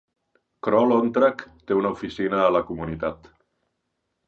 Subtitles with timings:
[0.67, 3.31] Kroll Ontrack té una oficina a la comunitat.